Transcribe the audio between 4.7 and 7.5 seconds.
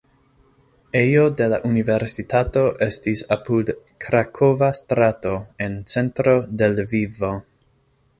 strato en centro de Lvivo.